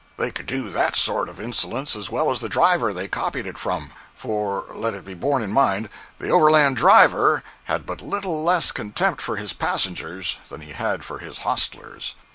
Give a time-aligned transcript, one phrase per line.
[0.17, 3.59] They could do that sort of insolence as well as the driver they copied it
[3.59, 9.21] from—for, let it be borne in mind, the overland driver had but little less contempt
[9.21, 12.15] for his passengers than he had for his hostlers.